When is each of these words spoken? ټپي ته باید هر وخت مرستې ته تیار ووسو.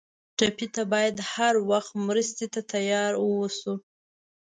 ټپي 0.37 0.67
ته 0.75 0.83
باید 0.93 1.15
هر 1.33 1.55
وخت 1.69 1.91
مرستې 2.07 2.45
ته 2.53 2.61
تیار 2.73 3.11
ووسو. 3.19 3.73